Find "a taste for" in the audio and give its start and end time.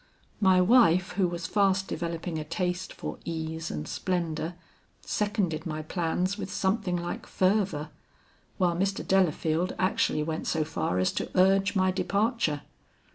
2.39-3.19